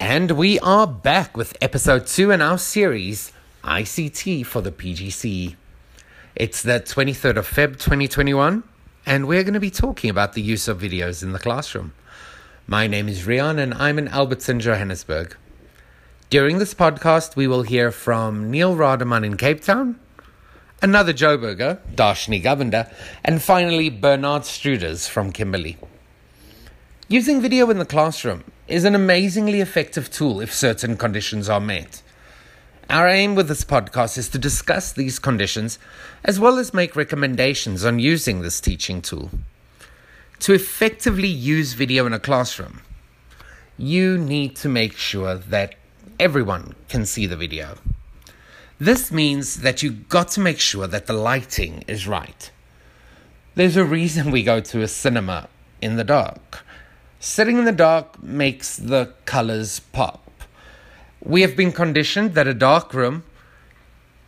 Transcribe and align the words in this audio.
And 0.00 0.30
we 0.30 0.58
are 0.60 0.86
back 0.86 1.36
with 1.36 1.58
episode 1.60 2.06
two 2.06 2.30
in 2.30 2.40
our 2.40 2.56
series, 2.56 3.32
ICT 3.62 4.46
for 4.46 4.62
the 4.62 4.72
PGC. 4.72 5.56
It's 6.34 6.62
the 6.62 6.80
23rd 6.80 7.36
of 7.36 7.46
Feb 7.46 7.72
2021, 7.72 8.62
and 9.04 9.28
we're 9.28 9.42
going 9.42 9.52
to 9.52 9.60
be 9.60 9.70
talking 9.70 10.08
about 10.08 10.32
the 10.32 10.40
use 10.40 10.68
of 10.68 10.80
videos 10.80 11.22
in 11.22 11.32
the 11.32 11.38
classroom. 11.38 11.92
My 12.66 12.86
name 12.86 13.10
is 13.10 13.26
Rian, 13.26 13.58
and 13.58 13.74
I'm 13.74 13.98
in 13.98 14.08
Alberton, 14.08 14.58
Johannesburg. 14.58 15.36
During 16.30 16.58
this 16.58 16.72
podcast, 16.72 17.36
we 17.36 17.46
will 17.46 17.62
hear 17.62 17.92
from 17.92 18.50
Neil 18.50 18.74
Rademan 18.74 19.22
in 19.22 19.36
Cape 19.36 19.60
Town, 19.60 20.00
another 20.80 21.12
Joburger, 21.12 21.78
Darshni 21.94 22.42
Govender, 22.42 22.90
and 23.22 23.42
finally 23.42 23.90
Bernard 23.90 24.46
Struders 24.46 25.06
from 25.06 25.30
Kimberley. 25.30 25.76
Using 27.06 27.42
video 27.42 27.68
in 27.68 27.78
the 27.78 27.84
classroom 27.84 28.44
is 28.70 28.84
an 28.84 28.94
amazingly 28.94 29.60
effective 29.60 30.10
tool 30.10 30.40
if 30.40 30.54
certain 30.54 30.96
conditions 30.96 31.48
are 31.48 31.60
met. 31.60 32.02
Our 32.88 33.08
aim 33.08 33.34
with 33.34 33.48
this 33.48 33.64
podcast 33.64 34.16
is 34.16 34.28
to 34.30 34.38
discuss 34.38 34.92
these 34.92 35.18
conditions 35.18 35.78
as 36.24 36.38
well 36.38 36.56
as 36.56 36.72
make 36.72 36.94
recommendations 36.94 37.84
on 37.84 37.98
using 37.98 38.40
this 38.40 38.60
teaching 38.60 39.02
tool. 39.02 39.30
To 40.40 40.54
effectively 40.54 41.28
use 41.28 41.72
video 41.72 42.06
in 42.06 42.12
a 42.12 42.20
classroom, 42.20 42.80
you 43.76 44.16
need 44.16 44.56
to 44.56 44.68
make 44.68 44.96
sure 44.96 45.34
that 45.34 45.74
everyone 46.18 46.74
can 46.88 47.06
see 47.06 47.26
the 47.26 47.36
video. 47.36 47.76
This 48.78 49.10
means 49.10 49.62
that 49.62 49.82
you've 49.82 50.08
got 50.08 50.28
to 50.28 50.40
make 50.40 50.60
sure 50.60 50.86
that 50.86 51.06
the 51.06 51.12
lighting 51.12 51.84
is 51.88 52.06
right. 52.06 52.50
There's 53.56 53.76
a 53.76 53.84
reason 53.84 54.30
we 54.30 54.42
go 54.42 54.60
to 54.60 54.82
a 54.82 54.88
cinema 54.88 55.48
in 55.82 55.96
the 55.96 56.04
dark. 56.04 56.64
Sitting 57.22 57.58
in 57.58 57.66
the 57.66 57.72
dark 57.72 58.22
makes 58.22 58.78
the 58.78 59.12
colors 59.26 59.78
pop. 59.78 60.26
We 61.22 61.42
have 61.42 61.54
been 61.54 61.70
conditioned 61.70 62.32
that 62.32 62.48
a 62.48 62.54
dark 62.54 62.94
room, 62.94 63.24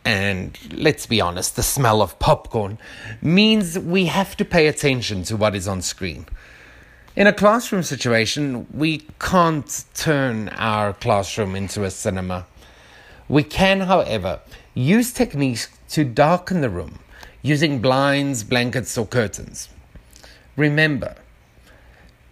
and 0.05 0.55
let's 0.71 1.07
be 1.07 1.19
honest, 1.19 1.55
the 1.55 1.63
smell 1.63 2.03
of 2.03 2.19
popcorn, 2.19 2.77
means 3.19 3.79
we 3.79 4.05
have 4.05 4.37
to 4.37 4.45
pay 4.45 4.67
attention 4.67 5.23
to 5.23 5.35
what 5.35 5.55
is 5.55 5.67
on 5.67 5.81
screen. 5.81 6.27
In 7.15 7.25
a 7.25 7.33
classroom 7.33 7.81
situation, 7.81 8.67
we 8.71 9.07
can't 9.19 9.85
turn 9.95 10.49
our 10.49 10.93
classroom 10.93 11.55
into 11.55 11.85
a 11.85 11.89
cinema. 11.89 12.45
We 13.27 13.41
can, 13.41 13.79
however, 13.79 14.39
use 14.75 15.11
techniques 15.11 15.67
to 15.89 16.03
darken 16.03 16.61
the 16.61 16.69
room 16.69 16.99
using 17.41 17.81
blinds, 17.81 18.43
blankets, 18.43 18.95
or 18.99 19.07
curtains. 19.07 19.69
Remember, 20.55 21.15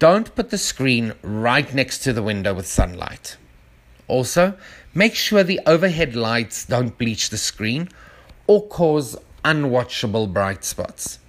don't 0.02 0.34
put 0.34 0.50
the 0.50 0.58
screen 0.58 1.14
right 1.22 1.76
next 1.76 2.00
to 2.00 2.12
the 2.12 2.24
window 2.24 2.56
with 2.56 2.66
sunlight. 2.66 3.38
Also, 4.08 4.58
make 4.96 5.14
sure 5.14 5.44
the 5.44 5.60
overhead 5.68 6.16
lights 6.16 6.66
don't 6.66 6.98
bleach 6.98 7.30
the 7.30 7.38
screen 7.38 7.88
or 8.48 8.68
cause 8.68 9.16
unwatchable 9.46 10.34
bright 10.34 10.64
spots. 10.64 11.20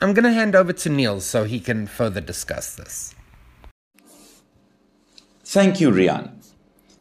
I'm 0.00 0.14
going 0.14 0.22
to 0.22 0.32
hand 0.32 0.54
over 0.54 0.72
to 0.72 0.88
Neil 0.88 1.20
so 1.20 1.42
he 1.42 1.58
can 1.58 1.88
further 1.88 2.20
discuss 2.20 2.76
this. 2.76 3.12
Thank 5.44 5.80
you, 5.80 5.90
Rian. 5.90 6.30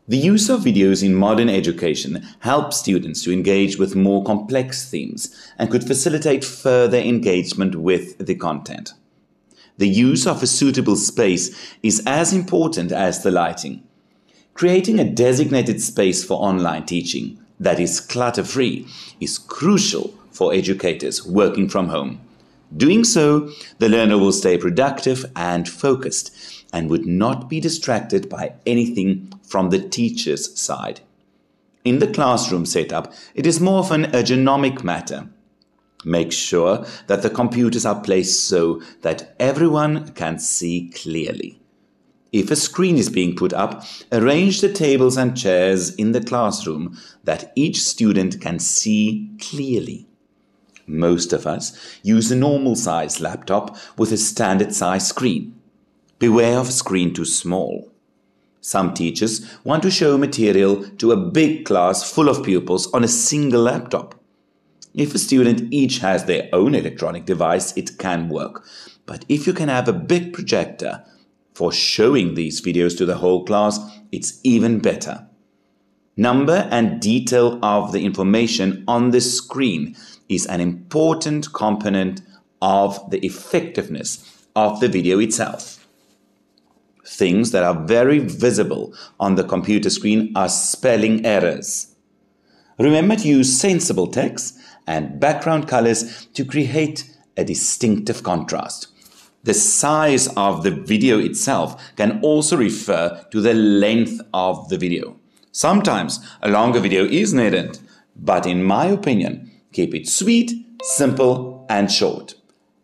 The 0.07 0.17
use 0.17 0.49
of 0.49 0.61
videos 0.61 1.05
in 1.05 1.13
modern 1.13 1.49
education 1.49 2.25
helps 2.39 2.77
students 2.77 3.23
to 3.25 3.31
engage 3.31 3.77
with 3.77 3.95
more 3.95 4.23
complex 4.23 4.89
themes 4.89 5.51
and 5.59 5.69
could 5.69 5.83
facilitate 5.83 6.43
further 6.43 6.97
engagement 6.97 7.75
with 7.75 8.17
the 8.25 8.33
content 8.33 8.93
the 9.77 9.87
use 9.87 10.25
of 10.25 10.41
a 10.41 10.47
suitable 10.47 10.95
space 10.95 11.75
is 11.83 12.01
as 12.05 12.33
important 12.33 12.91
as 12.91 13.23
the 13.23 13.31
lighting. 13.31 13.83
Creating 14.53 14.99
a 14.99 15.09
designated 15.09 15.81
space 15.81 16.23
for 16.23 16.41
online 16.41 16.85
teaching 16.85 17.37
that 17.59 17.79
is 17.79 17.99
clutter 17.99 18.43
free 18.43 18.87
is 19.19 19.37
crucial 19.37 20.13
for 20.31 20.53
educators 20.53 21.25
working 21.25 21.67
from 21.67 21.89
home. 21.89 22.21
Doing 22.75 23.03
so, 23.03 23.51
the 23.79 23.89
learner 23.89 24.17
will 24.17 24.31
stay 24.31 24.57
productive 24.57 25.25
and 25.35 25.67
focused 25.67 26.31
and 26.73 26.89
would 26.89 27.05
not 27.05 27.49
be 27.49 27.59
distracted 27.59 28.27
by 28.27 28.53
anything 28.65 29.31
from 29.43 29.69
the 29.69 29.79
teacher's 29.79 30.57
side. 30.59 31.01
In 31.83 31.99
the 31.99 32.07
classroom 32.07 32.65
setup, 32.65 33.13
it 33.33 33.45
is 33.45 33.59
more 33.59 33.79
of 33.79 33.91
an 33.91 34.05
ergonomic 34.05 34.83
matter 34.83 35.29
Make 36.05 36.31
sure 36.31 36.85
that 37.07 37.23
the 37.23 37.31
computers 37.31 37.85
are 37.85 37.99
placed 37.99 38.47
so 38.47 38.81
that 39.01 39.35
everyone 39.39 40.09
can 40.09 40.37
see 40.37 40.91
clearly. 40.93 41.59
If 42.31 42.51
a 42.51 42.55
screen 42.55 42.97
is 42.97 43.09
being 43.09 43.35
put 43.35 43.53
up, 43.53 43.83
arrange 44.11 44.61
the 44.61 44.71
tables 44.71 45.17
and 45.17 45.35
chairs 45.35 45.95
in 45.95 46.11
the 46.11 46.21
classroom 46.21 46.97
that 47.23 47.51
each 47.55 47.81
student 47.81 48.39
can 48.39 48.59
see 48.59 49.31
clearly. 49.39 50.07
Most 50.85 51.33
of 51.33 51.47
us 51.47 51.75
use 52.03 52.31
a 52.31 52.35
normal 52.35 52.75
size 52.75 53.19
laptop 53.19 53.75
with 53.97 54.11
a 54.11 54.17
standard 54.17 54.75
size 54.75 55.07
screen. 55.07 55.59
Beware 56.19 56.59
of 56.59 56.69
a 56.69 56.71
screen 56.71 57.13
too 57.13 57.25
small. 57.25 57.89
Some 58.61 58.93
teachers 58.93 59.45
want 59.63 59.81
to 59.83 59.91
show 59.91 60.17
material 60.17 60.83
to 60.97 61.11
a 61.11 61.17
big 61.17 61.65
class 61.65 62.09
full 62.09 62.29
of 62.29 62.43
pupils 62.43 62.91
on 62.93 63.03
a 63.03 63.07
single 63.07 63.63
laptop. 63.63 64.15
If 64.95 65.13
a 65.13 65.19
student 65.19 65.73
each 65.73 65.99
has 65.99 66.23
their 66.23 66.47
own 66.53 66.73
electronic 66.73 67.25
device, 67.25 67.75
it 67.75 67.97
can 67.97 68.29
work. 68.29 68.65
But 69.05 69.25
if 69.27 69.45
you 69.45 69.53
can 69.53 69.67
have 69.67 69.87
a 69.87 69.93
big 69.93 70.33
projector 70.33 71.03
for 71.53 71.71
showing 71.71 72.35
these 72.35 72.61
videos 72.61 72.97
to 72.97 73.05
the 73.05 73.17
whole 73.17 73.45
class, 73.45 73.79
it's 74.11 74.39
even 74.43 74.79
better. 74.79 75.27
Number 76.15 76.69
and 76.71 77.01
detail 77.01 77.59
of 77.61 77.91
the 77.91 78.05
information 78.05 78.85
on 78.87 79.11
the 79.11 79.19
screen 79.19 79.97
is 80.29 80.45
an 80.45 80.61
important 80.61 81.53
component 81.53 82.21
of 82.61 83.09
the 83.11 83.19
effectiveness 83.25 84.47
of 84.55 84.79
the 84.79 84.87
video 84.87 85.19
itself. 85.19 85.85
Things 87.05 87.51
that 87.51 87.63
are 87.63 87.85
very 87.85 88.19
visible 88.19 88.93
on 89.19 89.35
the 89.35 89.43
computer 89.43 89.89
screen 89.89 90.31
are 90.35 90.49
spelling 90.49 91.25
errors. 91.25 91.93
Remember 92.79 93.15
to 93.17 93.27
use 93.27 93.59
sensible 93.59 94.07
text 94.07 94.57
and 94.87 95.19
background 95.19 95.67
colors 95.67 96.25
to 96.33 96.45
create 96.45 97.09
a 97.37 97.43
distinctive 97.43 98.23
contrast. 98.23 98.87
The 99.43 99.53
size 99.53 100.27
of 100.35 100.63
the 100.63 100.71
video 100.71 101.19
itself 101.19 101.95
can 101.95 102.19
also 102.21 102.57
refer 102.57 103.25
to 103.31 103.41
the 103.41 103.53
length 103.53 104.21
of 104.33 104.69
the 104.69 104.77
video. 104.77 105.17
Sometimes 105.51 106.19
a 106.41 106.49
longer 106.49 106.79
video 106.79 107.05
is 107.05 107.33
needed, 107.33 107.79
but 108.15 108.45
in 108.45 108.63
my 108.63 108.85
opinion, 108.85 109.51
keep 109.71 109.93
it 109.93 110.07
sweet, 110.07 110.51
simple, 110.81 111.65
and 111.69 111.91
short. 111.91 112.35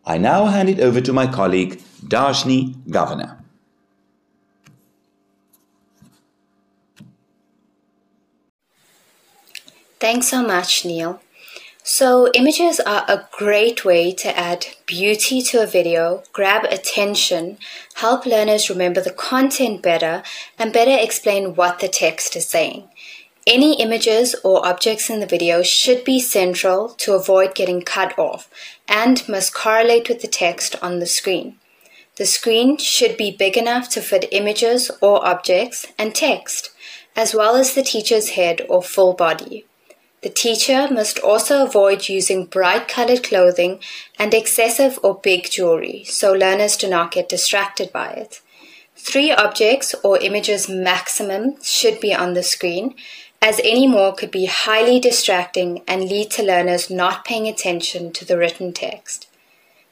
I 0.06 0.18
now 0.18 0.46
hand 0.46 0.70
it 0.70 0.80
over 0.80 1.02
to 1.02 1.14
my 1.14 1.28
colleague, 1.28 1.82
Darshni 2.06 2.76
Govender. 2.88 3.38
Thanks 10.00 10.28
so 10.28 10.42
much, 10.42 10.84
Neil. 10.84 11.22
So, 11.84 12.30
images 12.34 12.80
are 12.80 13.06
a 13.08 13.28
great 13.32 13.84
way 13.84 14.12
to 14.14 14.38
add 14.38 14.68
beauty 14.86 15.42
to 15.42 15.64
a 15.64 15.66
video, 15.66 16.22
grab 16.32 16.66
attention, 16.66 17.58
help 17.96 18.28
learners 18.28 18.70
remember 18.70 19.02
the 19.02 19.10
content 19.10 19.82
better, 19.82 20.22
and 20.60 20.72
better 20.72 20.96
explain 20.96 21.56
what 21.56 21.80
the 21.80 21.88
text 21.88 22.36
is 22.36 22.48
saying. 22.48 22.88
Any 23.48 23.82
images 23.82 24.36
or 24.44 24.64
objects 24.64 25.10
in 25.10 25.22
the 25.22 25.26
video 25.26 25.64
should 25.64 26.04
be 26.04 26.20
central 26.20 26.90
to 27.00 27.14
avoid 27.16 27.56
getting 27.56 27.82
cut 27.82 28.18
off 28.18 28.48
and 28.88 29.28
must 29.28 29.56
correlate 29.56 30.08
with 30.08 30.22
the 30.22 30.28
text 30.28 30.76
on 30.84 31.00
the 31.00 31.08
screen. 31.08 31.58
The 32.18 32.28
screen 32.28 32.78
should 32.78 33.18
be 33.18 33.32
big 33.36 33.58
enough 33.58 33.90
to 33.90 34.02
fit 34.02 34.30
images 34.32 34.92
or 35.02 35.26
objects 35.26 35.88
and 35.98 36.14
text, 36.14 36.70
as 37.16 37.34
well 37.34 37.56
as 37.56 37.74
the 37.74 37.82
teacher's 37.82 38.32
head 38.32 38.62
or 38.70 38.84
full 38.84 39.14
body. 39.14 39.66
The 40.22 40.30
teacher 40.30 40.88
must 40.92 41.18
also 41.20 41.64
avoid 41.64 42.08
using 42.08 42.46
bright 42.46 42.88
colored 42.88 43.24
clothing 43.24 43.80
and 44.20 44.34
excessive 44.34 45.00
or 45.02 45.16
big 45.16 45.50
jewelry 45.50 46.04
so 46.04 46.32
learners 46.32 46.78
do 46.78 46.88
not 46.88 47.12
get 47.12 47.28
distracted 47.28 47.92
by 47.92 48.12
it. 48.12 48.42
Three 48.96 49.32
objects 49.32 49.96
or 50.04 50.20
images 50.20 50.70
maximum 50.70 51.60
should 51.64 52.00
be 52.00 52.14
on 52.14 52.36
the 52.36 52.44
screen, 52.44 52.94
as 53.42 53.60
any 53.64 53.88
more 53.88 54.14
could 54.14 54.30
be 54.30 54.46
highly 54.46 55.00
distracting 55.00 55.82
and 55.88 56.04
lead 56.04 56.30
to 56.32 56.44
learners 56.44 56.92
not 56.92 57.26
paying 57.26 57.48
attention 57.48 58.12
to 58.14 58.24
the 58.24 58.38
written 58.38 58.72
text. 58.74 59.28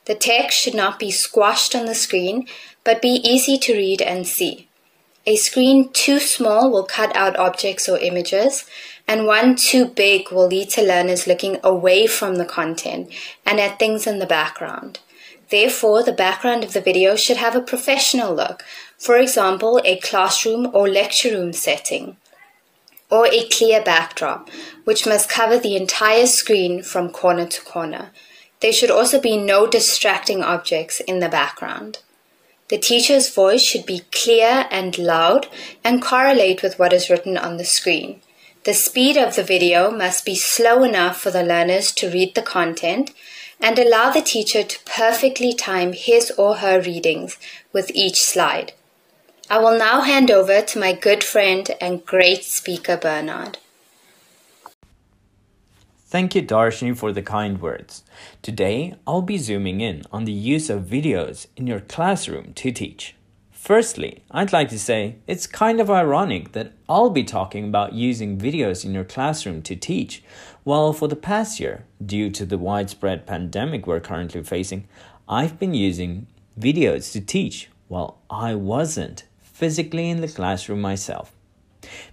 The 0.05 0.13
text 0.13 0.59
should 0.59 0.75
not 0.75 0.99
be 0.99 1.09
squashed 1.09 1.75
on 1.75 1.87
the 1.87 1.95
screen, 1.95 2.47
but 2.83 3.01
be 3.01 3.19
easy 3.23 3.57
to 3.57 3.73
read 3.73 4.01
and 4.01 4.27
see. 4.27 4.68
A 5.29 5.35
screen 5.35 5.89
too 5.89 6.19
small 6.19 6.71
will 6.71 6.85
cut 6.85 7.15
out 7.15 7.37
objects 7.37 7.87
or 7.87 7.99
images, 7.99 8.65
and 9.07 9.27
one 9.27 9.55
too 9.55 9.85
big 9.85 10.31
will 10.31 10.47
lead 10.47 10.71
to 10.71 10.81
learners 10.81 11.27
looking 11.27 11.59
away 11.63 12.07
from 12.07 12.37
the 12.37 12.45
content 12.45 13.13
and 13.45 13.59
at 13.59 13.77
things 13.77 14.07
in 14.07 14.17
the 14.17 14.25
background. 14.25 14.97
Therefore, 15.51 16.01
the 16.01 16.11
background 16.25 16.63
of 16.63 16.73
the 16.73 16.81
video 16.81 17.15
should 17.15 17.37
have 17.37 17.55
a 17.55 17.61
professional 17.61 18.33
look, 18.33 18.63
For 18.97 19.17
example, 19.17 19.79
a 19.85 19.99
classroom 19.99 20.71
or 20.73 20.89
lecture 20.89 21.29
room 21.29 21.53
setting, 21.53 22.17
or 23.11 23.27
a 23.27 23.47
clear 23.49 23.83
backdrop, 23.83 24.49
which 24.83 25.05
must 25.05 25.29
cover 25.29 25.59
the 25.59 25.75
entire 25.75 26.25
screen 26.25 26.81
from 26.81 27.11
corner 27.11 27.45
to 27.45 27.61
corner. 27.61 28.09
There 28.61 28.73
should 28.73 28.89
also 28.89 29.21
be 29.21 29.37
no 29.37 29.67
distracting 29.67 30.41
objects 30.41 31.01
in 31.01 31.19
the 31.19 31.29
background. 31.29 31.99
The 32.69 32.77
teacher's 32.77 33.33
voice 33.33 33.61
should 33.61 33.85
be 33.85 34.03
clear 34.11 34.67
and 34.69 34.97
loud 34.97 35.47
and 35.83 36.01
correlate 36.01 36.61
with 36.61 36.77
what 36.77 36.93
is 36.93 37.09
written 37.09 37.37
on 37.37 37.57
the 37.57 37.65
screen. 37.65 38.21
The 38.63 38.73
speed 38.73 39.17
of 39.17 39.35
the 39.35 39.43
video 39.43 39.89
must 39.89 40.25
be 40.25 40.35
slow 40.35 40.83
enough 40.83 41.19
for 41.19 41.31
the 41.31 41.43
learners 41.43 41.91
to 41.93 42.11
read 42.11 42.35
the 42.35 42.41
content 42.41 43.11
and 43.59 43.79
allow 43.79 44.11
the 44.11 44.21
teacher 44.21 44.63
to 44.63 44.83
perfectly 44.85 45.53
time 45.53 45.93
his 45.93 46.31
or 46.31 46.57
her 46.57 46.79
readings 46.79 47.37
with 47.73 47.91
each 47.93 48.21
slide. 48.21 48.73
I 49.49 49.57
will 49.57 49.77
now 49.77 50.01
hand 50.01 50.29
over 50.29 50.61
to 50.61 50.79
my 50.79 50.93
good 50.93 51.23
friend 51.23 51.71
and 51.81 52.05
great 52.05 52.43
speaker, 52.43 52.97
Bernard. 52.97 53.57
Thank 56.09 56.33
you, 56.33 56.41
Darshini, 56.41 56.97
for 56.97 57.11
the 57.11 57.21
kind 57.21 57.61
words. 57.61 58.03
Today, 58.41 58.95
I'll 59.05 59.21
be 59.21 59.37
zooming 59.37 59.79
in 59.79 60.01
on 60.11 60.25
the 60.25 60.31
use 60.31 60.67
of 60.67 60.85
videos 60.85 61.45
in 61.55 61.67
your 61.67 61.81
classroom 61.81 62.53
to 62.55 62.71
teach. 62.71 63.13
Firstly, 63.51 64.23
I'd 64.31 64.51
like 64.51 64.69
to 64.69 64.79
say 64.79 65.17
it's 65.27 65.45
kind 65.45 65.79
of 65.79 65.87
ironic 65.87 66.53
that 66.53 66.73
I'll 66.89 67.11
be 67.11 67.23
talking 67.23 67.67
about 67.67 67.93
using 67.93 68.39
videos 68.39 68.83
in 68.83 68.95
your 68.95 69.03
classroom 69.03 69.61
to 69.61 69.75
teach, 69.75 70.23
while 70.63 70.93
for 70.93 71.07
the 71.07 71.15
past 71.15 71.59
year, 71.59 71.85
due 72.03 72.31
to 72.31 72.43
the 72.43 72.57
widespread 72.57 73.27
pandemic 73.27 73.85
we're 73.85 73.99
currently 73.99 74.41
facing, 74.41 74.87
I've 75.27 75.59
been 75.59 75.75
using 75.75 76.25
videos 76.59 77.11
to 77.11 77.21
teach 77.21 77.69
while 77.87 78.17
I 78.31 78.55
wasn't 78.55 79.25
physically 79.43 80.09
in 80.09 80.21
the 80.21 80.27
classroom 80.27 80.81
myself. 80.81 81.35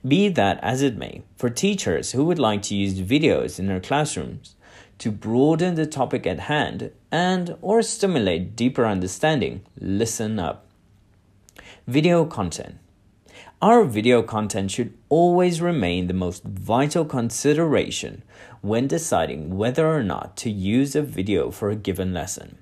Be 0.06 0.28
that 0.28 0.58
as 0.62 0.82
it 0.82 0.96
may, 0.96 1.22
for 1.36 1.50
teachers 1.50 2.12
who 2.12 2.24
would 2.24 2.38
like 2.38 2.62
to 2.62 2.74
use 2.74 3.00
videos 3.00 3.58
in 3.58 3.66
their 3.66 3.80
classrooms 3.80 4.54
to 4.98 5.10
broaden 5.10 5.74
the 5.74 5.86
topic 5.86 6.26
at 6.26 6.40
hand 6.40 6.90
and 7.10 7.56
or 7.60 7.82
stimulate 7.82 8.56
deeper 8.56 8.86
understanding, 8.86 9.62
listen 9.78 10.38
up. 10.38 10.66
Video 11.86 12.24
content. 12.24 12.76
Our 13.62 13.84
video 13.84 14.22
content 14.22 14.70
should 14.70 14.92
always 15.08 15.62
remain 15.62 16.06
the 16.06 16.14
most 16.14 16.44
vital 16.44 17.04
consideration 17.04 18.22
when 18.60 18.86
deciding 18.86 19.56
whether 19.56 19.86
or 19.86 20.02
not 20.02 20.36
to 20.38 20.50
use 20.50 20.94
a 20.94 21.02
video 21.02 21.50
for 21.50 21.70
a 21.70 21.76
given 21.76 22.12
lesson. 22.12 22.58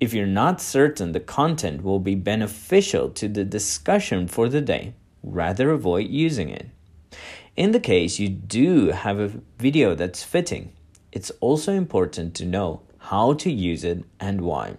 If 0.00 0.14
you're 0.14 0.26
not 0.26 0.60
certain 0.60 1.12
the 1.12 1.20
content 1.20 1.82
will 1.82 2.00
be 2.00 2.14
beneficial 2.14 3.10
to 3.10 3.28
the 3.28 3.44
discussion 3.44 4.28
for 4.28 4.48
the 4.48 4.60
day, 4.60 4.94
rather 5.30 5.70
avoid 5.70 6.08
using 6.08 6.48
it. 6.48 6.68
In 7.56 7.72
the 7.72 7.80
case 7.80 8.18
you 8.18 8.28
do 8.28 8.88
have 8.88 9.18
a 9.18 9.32
video 9.58 9.94
that's 9.94 10.22
fitting, 10.22 10.72
it's 11.12 11.30
also 11.40 11.72
important 11.72 12.34
to 12.34 12.44
know 12.44 12.82
how 12.98 13.32
to 13.34 13.50
use 13.50 13.84
it 13.84 14.04
and 14.20 14.40
why. 14.40 14.76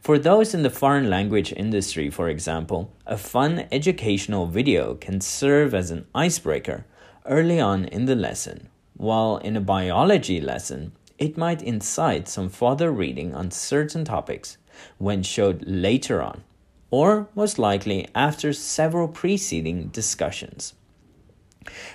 For 0.00 0.18
those 0.18 0.54
in 0.54 0.62
the 0.62 0.70
foreign 0.70 1.08
language 1.08 1.52
industry, 1.56 2.10
for 2.10 2.28
example, 2.28 2.92
a 3.06 3.16
fun 3.16 3.66
educational 3.70 4.46
video 4.46 4.94
can 4.94 5.20
serve 5.20 5.74
as 5.74 5.90
an 5.90 6.06
icebreaker 6.14 6.84
early 7.26 7.60
on 7.60 7.84
in 7.84 8.06
the 8.06 8.16
lesson, 8.16 8.68
while 8.96 9.36
in 9.38 9.56
a 9.56 9.60
biology 9.60 10.40
lesson, 10.40 10.92
it 11.18 11.36
might 11.36 11.62
incite 11.62 12.28
some 12.28 12.48
further 12.48 12.90
reading 12.90 13.34
on 13.34 13.50
certain 13.50 14.04
topics 14.04 14.56
when 14.98 15.22
showed 15.22 15.62
later 15.66 16.20
on, 16.22 16.42
or 16.90 17.28
most 17.34 17.58
likely 17.58 18.08
after 18.14 18.52
several 18.52 19.08
preceding 19.08 19.88
discussions. 19.88 20.74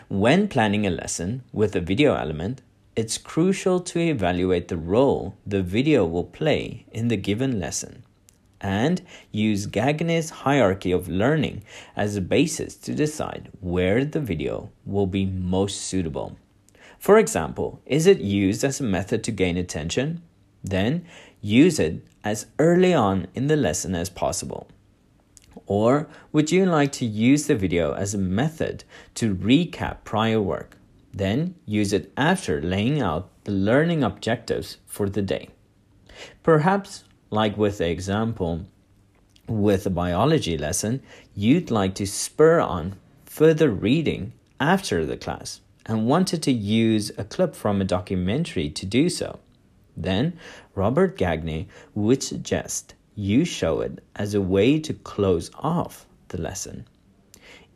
When 0.08 0.48
planning 0.48 0.86
a 0.86 0.92
lesson 0.92 1.44
with 1.52 1.76
a 1.76 1.82
video 1.82 2.16
element, 2.16 2.62
it's 2.96 3.18
crucial 3.18 3.80
to 3.82 4.00
evaluate 4.00 4.70
the 4.70 4.78
role 4.78 5.36
the 5.46 5.62
video 5.62 6.06
will 6.06 6.24
play 6.24 6.86
in 6.92 7.10
the 7.10 7.18
given 7.18 7.60
lesson 7.60 8.04
and 8.62 9.02
use 9.32 9.68
Gagne's 9.68 10.30
hierarchy 10.30 10.92
of 10.92 11.10
learning 11.10 11.64
as 11.96 12.16
a 12.16 12.22
basis 12.22 12.76
to 12.78 12.96
decide 12.96 13.50
where 13.60 14.06
the 14.06 14.20
video 14.20 14.72
will 14.86 15.08
be 15.08 15.26
most 15.26 15.82
suitable. 15.82 16.38
For 16.98 17.20
example, 17.20 17.82
is 17.86 18.08
it 18.08 18.20
used 18.20 18.64
as 18.64 18.80
a 18.80 18.84
method 18.84 19.24
to 19.26 19.32
gain 19.32 19.58
attention? 19.58 20.24
Then 20.64 21.06
use 21.42 21.80
it 21.80 22.04
as 22.24 22.48
early 22.58 22.94
on 22.94 23.28
in 23.36 23.48
the 23.48 23.56
lesson 23.56 23.94
as 23.94 24.10
possible. 24.10 24.68
Or 25.66 26.07
would 26.31 26.52
you 26.52 26.66
like 26.66 26.92
to 26.94 27.06
use 27.06 27.48
the 27.48 27.56
video 27.56 27.94
as 27.94 28.13
a 28.13 28.19
method 28.19 28.84
to 29.16 29.36
recap 29.36 30.04
prior 30.04 30.42
work? 30.42 30.78
Then 31.13 31.56
use 31.66 31.94
it 31.94 32.12
after 32.18 32.62
laying 32.62 33.02
out 33.02 33.30
the 33.46 33.52
learning 33.52 34.04
objectives 34.04 34.78
for 34.86 35.10
the 35.10 35.22
day. 35.22 35.50
Perhaps, 36.44 37.06
like 37.30 37.57
with 37.57 37.78
the 37.78 37.90
example 37.90 38.66
with 39.48 39.86
a 39.86 39.90
biology 39.90 40.57
lesson, 40.57 41.02
you'd 41.36 41.72
like 41.72 41.96
to 41.96 42.08
spur 42.08 42.60
on 42.60 42.96
further 43.25 43.69
reading 43.69 44.34
after 44.60 45.06
the 45.06 45.18
class 45.18 45.62
and 45.86 46.08
wanted 46.08 46.42
to 46.44 46.51
use 46.51 47.12
a 47.18 47.24
clip 47.24 47.56
from 47.56 47.80
a 47.80 47.86
documentary 47.86 48.69
to 48.69 48.86
do 48.86 49.10
so. 49.10 49.40
Then 49.96 50.38
Robert 50.74 51.18
Gagne 51.18 51.68
would 51.94 52.24
suggest 52.24 52.95
you 53.16 53.46
show 53.46 53.82
it 53.82 54.04
as 54.16 54.34
a 54.34 54.42
way 54.42 54.80
to 54.80 54.94
close 54.94 55.50
off 55.56 56.06
the 56.28 56.40
lesson. 56.40 56.86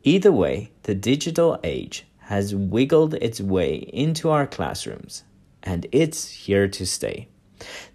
Either 0.02 0.30
way, 0.30 0.70
the 0.84 0.94
digital 0.94 1.58
age 1.64 2.06
has 2.18 2.54
wiggled 2.54 3.14
its 3.14 3.40
way 3.40 3.76
into 3.92 4.30
our 4.30 4.46
classrooms, 4.46 5.24
and 5.62 5.86
it's 5.92 6.30
here 6.30 6.68
to 6.68 6.86
stay. 6.86 7.28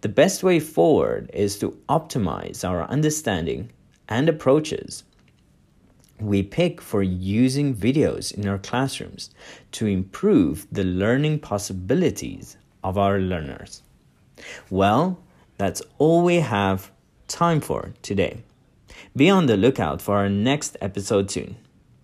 The 0.01 0.09
best 0.09 0.43
way 0.43 0.59
forward 0.59 1.29
is 1.33 1.57
to 1.59 1.77
optimize 1.89 2.67
our 2.67 2.83
understanding 2.83 3.71
and 4.09 4.29
approaches 4.29 5.03
we 6.19 6.41
pick 6.43 6.81
for 6.81 7.03
using 7.03 7.75
videos 7.75 8.33
in 8.33 8.47
our 8.47 8.57
classrooms 8.57 9.31
to 9.73 9.85
improve 9.85 10.65
the 10.71 10.83
learning 10.83 11.39
possibilities 11.39 12.57
of 12.83 12.97
our 12.97 13.19
learners. 13.19 13.81
Well, 14.69 15.19
that's 15.57 15.81
all 15.97 16.23
we 16.23 16.35
have 16.35 16.91
time 17.27 17.61
for 17.61 17.93
today. 18.01 18.43
Be 19.15 19.29
on 19.29 19.45
the 19.45 19.57
lookout 19.57 20.01
for 20.01 20.17
our 20.17 20.29
next 20.29 20.77
episode 20.81 21.31
soon. 21.31 21.57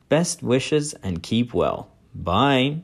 Best 0.09 0.43
wishes 0.43 0.93
and 1.03 1.23
keep 1.23 1.53
well. 1.53 1.89
Bye. 2.13 2.81